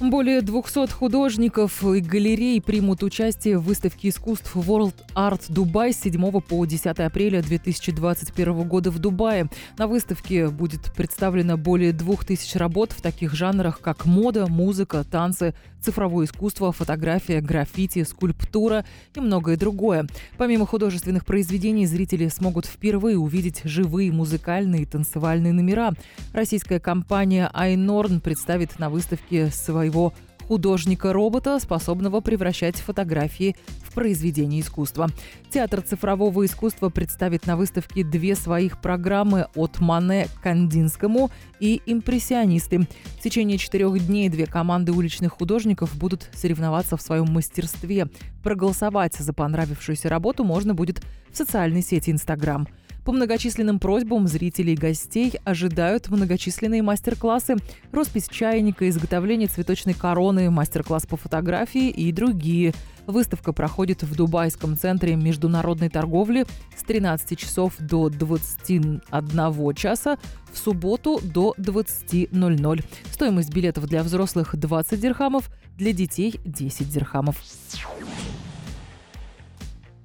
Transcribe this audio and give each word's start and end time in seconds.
Более 0.00 0.40
200 0.42 0.90
художников 0.90 1.84
и 1.84 2.00
галерей 2.00 2.60
примут 2.60 3.04
участие 3.04 3.58
в 3.58 3.62
выставке 3.62 4.08
искусств 4.08 4.56
World 4.56 4.94
Art 5.14 5.48
Dubai 5.48 5.92
с 5.92 6.00
7 6.00 6.40
по 6.40 6.64
10 6.64 6.86
апреля 6.86 7.40
2021 7.42 8.68
года 8.68 8.90
в 8.90 8.98
Дубае. 8.98 9.48
На 9.78 9.86
выставке 9.86 10.48
будет 10.48 10.92
представлено 10.94 11.56
более 11.56 11.92
2000 11.92 12.56
работ 12.58 12.92
в 12.92 13.02
таких 13.02 13.34
жанрах, 13.34 13.80
как 13.80 14.04
мода, 14.04 14.46
музыка, 14.48 15.04
танцы, 15.04 15.54
цифровое 15.80 16.26
искусство, 16.26 16.72
фотография, 16.72 17.40
граффити, 17.40 18.02
скульптура 18.04 18.84
и 19.14 19.20
многое 19.20 19.56
другое. 19.56 20.06
Помимо 20.38 20.66
художественных 20.66 21.24
произведений, 21.24 21.86
зрители 21.86 22.28
смогут 22.28 22.66
впервые 22.66 23.18
увидеть 23.18 23.60
живые 23.64 24.10
музыкальные 24.10 24.82
и 24.82 24.86
танцевальные 24.86 25.52
номера. 25.52 25.92
Российская 26.32 26.80
компания 26.80 27.50
iNorn 27.54 28.20
представит 28.20 28.78
на 28.78 28.88
выставке 28.88 29.50
свои 29.50 29.83
своего 29.84 30.14
художника-робота, 30.48 31.58
способного 31.58 32.20
превращать 32.20 32.76
фотографии 32.76 33.56
в 33.82 33.94
произведение 33.94 34.60
искусства. 34.60 35.08
Театр 35.50 35.80
цифрового 35.80 36.44
искусства 36.44 36.90
представит 36.90 37.46
на 37.46 37.56
выставке 37.56 38.04
две 38.04 38.34
своих 38.34 38.80
программы 38.80 39.46
от 39.54 39.80
Мане 39.80 40.26
к 40.26 40.42
Кандинскому 40.42 41.30
и 41.60 41.80
«Импрессионисты». 41.86 42.80
В 43.18 43.22
течение 43.22 43.56
четырех 43.56 44.06
дней 44.06 44.28
две 44.28 44.46
команды 44.46 44.92
уличных 44.92 45.32
художников 45.32 45.96
будут 45.96 46.28
соревноваться 46.34 46.96
в 46.98 47.02
своем 47.02 47.26
мастерстве. 47.30 48.08
Проголосовать 48.42 49.14
за 49.14 49.32
понравившуюся 49.32 50.08
работу 50.10 50.44
можно 50.44 50.74
будет 50.74 51.02
в 51.30 51.36
социальной 51.36 51.82
сети 51.82 52.10
Инстаграм. 52.10 52.68
По 53.04 53.12
многочисленным 53.12 53.80
просьбам 53.80 54.26
зрителей 54.26 54.72
и 54.72 54.76
гостей 54.76 55.34
ожидают 55.44 56.08
многочисленные 56.08 56.82
мастер-классы, 56.82 57.56
роспись 57.92 58.28
чайника, 58.28 58.88
изготовление 58.88 59.46
цветочной 59.46 59.92
короны, 59.92 60.50
мастер-класс 60.50 61.06
по 61.06 61.18
фотографии 61.18 61.90
и 61.90 62.10
другие. 62.12 62.72
Выставка 63.06 63.52
проходит 63.52 64.02
в 64.02 64.16
Дубайском 64.16 64.78
центре 64.78 65.16
международной 65.16 65.90
торговли 65.90 66.46
с 66.74 66.82
13 66.82 67.38
часов 67.38 67.74
до 67.78 68.08
21 68.08 69.74
часа, 69.74 70.16
в 70.50 70.56
субботу 70.56 71.20
до 71.22 71.54
20.00. 71.58 72.84
Стоимость 73.12 73.52
билетов 73.52 73.86
для 73.86 74.02
взрослых 74.02 74.56
20 74.56 74.98
дирхамов, 74.98 75.50
для 75.76 75.92
детей 75.92 76.40
10 76.46 76.88
дирхамов. 76.88 77.36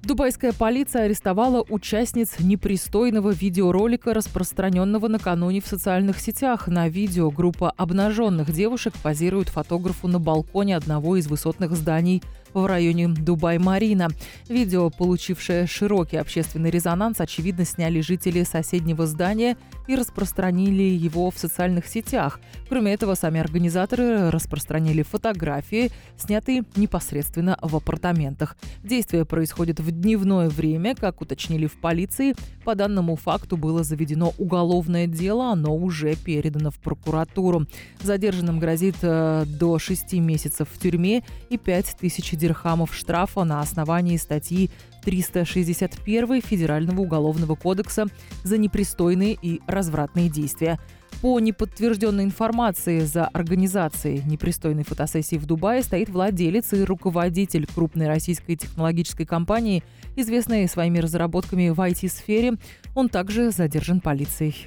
Дубайская 0.02 0.52
полиция 0.54 1.04
арестовала 1.04 1.64
участниц 1.68 2.36
непристойного 2.40 3.30
видеоролика, 3.30 4.14
распространенного 4.14 5.08
накануне 5.08 5.60
в 5.60 5.66
социальных 5.66 6.20
сетях. 6.20 6.68
На 6.68 6.88
видео 6.88 7.30
группа 7.30 7.70
обнаженных 7.70 8.50
девушек 8.50 8.94
позирует 9.02 9.50
фотографу 9.50 10.08
на 10.08 10.18
балконе 10.18 10.76
одного 10.76 11.16
из 11.16 11.26
высотных 11.26 11.72
зданий 11.76 12.22
в 12.54 12.66
районе 12.66 13.08
Дубай-Марина. 13.08 14.08
Видео, 14.48 14.90
получившее 14.90 15.66
широкий 15.66 16.16
общественный 16.16 16.70
резонанс, 16.70 17.20
очевидно, 17.20 17.64
сняли 17.64 18.00
жители 18.00 18.44
соседнего 18.44 19.06
здания 19.06 19.56
и 19.86 19.94
распространили 19.94 20.82
его 20.82 21.30
в 21.30 21.38
социальных 21.38 21.86
сетях. 21.86 22.40
Кроме 22.68 22.92
этого, 22.92 23.14
сами 23.14 23.40
организаторы 23.40 24.30
распространили 24.30 25.02
фотографии, 25.02 25.90
снятые 26.16 26.64
непосредственно 26.76 27.58
в 27.62 27.76
апартаментах. 27.76 28.56
Действие 28.82 29.24
происходит 29.24 29.80
в 29.80 29.90
дневное 29.90 30.48
время, 30.48 30.94
как 30.94 31.20
уточнили 31.20 31.66
в 31.66 31.80
полиции. 31.80 32.34
По 32.64 32.74
данному 32.74 33.16
факту 33.16 33.56
было 33.56 33.82
заведено 33.82 34.32
уголовное 34.38 35.06
дело, 35.06 35.52
оно 35.52 35.74
уже 35.74 36.14
передано 36.14 36.70
в 36.70 36.78
прокуратуру. 36.78 37.66
Задержанным 38.02 38.58
грозит 38.58 38.96
э, 39.02 39.44
до 39.46 39.78
6 39.78 40.14
месяцев 40.14 40.68
в 40.72 40.78
тюрьме 40.78 41.22
и 41.48 41.58
5 41.58 41.96
тысяч 42.00 42.32
дирхамов 42.40 42.94
штрафа 42.94 43.44
на 43.44 43.60
основании 43.60 44.16
статьи 44.16 44.70
361 45.02 46.42
Федерального 46.42 47.00
уголовного 47.00 47.54
кодекса 47.54 48.06
за 48.42 48.58
непристойные 48.58 49.38
и 49.40 49.60
развратные 49.66 50.28
действия. 50.28 50.78
По 51.22 51.38
неподтвержденной 51.38 52.24
информации 52.24 53.00
за 53.00 53.26
организацией 53.26 54.22
непристойной 54.24 54.84
фотосессии 54.84 55.36
в 55.36 55.44
Дубае 55.44 55.82
стоит 55.82 56.08
владелец 56.08 56.72
и 56.72 56.82
руководитель 56.82 57.66
крупной 57.66 58.06
российской 58.06 58.56
технологической 58.56 59.26
компании, 59.26 59.84
известной 60.16 60.66
своими 60.66 60.98
разработками 60.98 61.68
в 61.68 61.80
IT-сфере. 61.80 62.54
Он 62.94 63.10
также 63.10 63.50
задержан 63.50 64.00
полицией. 64.00 64.66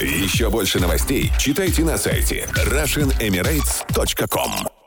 Еще 0.00 0.50
больше 0.50 0.78
новостей 0.78 1.32
читайте 1.38 1.84
на 1.84 1.98
сайте 1.98 2.46
RussianEmirates.com 2.54 4.77